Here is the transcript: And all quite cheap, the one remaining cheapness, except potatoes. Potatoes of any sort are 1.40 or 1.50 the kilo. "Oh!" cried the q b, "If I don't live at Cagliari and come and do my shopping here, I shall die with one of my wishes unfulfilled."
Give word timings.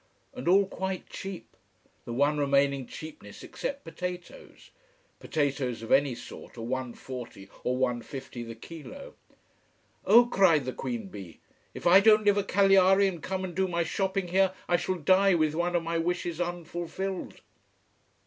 And 0.33 0.47
all 0.47 0.65
quite 0.65 1.07
cheap, 1.11 1.55
the 2.05 2.11
one 2.11 2.39
remaining 2.39 2.87
cheapness, 2.87 3.43
except 3.43 3.83
potatoes. 3.83 4.71
Potatoes 5.19 5.83
of 5.83 5.91
any 5.91 6.15
sort 6.15 6.57
are 6.57 6.61
1.40 6.61 7.47
or 7.63 7.77
1.50 7.77 8.47
the 8.47 8.55
kilo. 8.55 9.13
"Oh!" 10.03 10.25
cried 10.25 10.65
the 10.65 10.73
q 10.73 10.97
b, 11.01 11.39
"If 11.75 11.85
I 11.85 11.99
don't 11.99 12.23
live 12.25 12.39
at 12.39 12.47
Cagliari 12.47 13.07
and 13.07 13.21
come 13.21 13.43
and 13.43 13.53
do 13.53 13.67
my 13.67 13.83
shopping 13.83 14.29
here, 14.29 14.53
I 14.67 14.75
shall 14.75 14.95
die 14.95 15.35
with 15.35 15.53
one 15.53 15.75
of 15.75 15.83
my 15.83 15.99
wishes 15.99 16.41
unfulfilled." 16.41 17.41